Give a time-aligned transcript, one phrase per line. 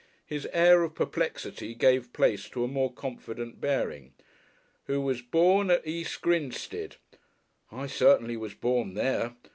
[0.25, 4.13] His air of perplexity gave place to a more confident bearing."'
[4.87, 6.95] who was born at East Grinstead.'
[7.71, 9.35] I certainly was born there.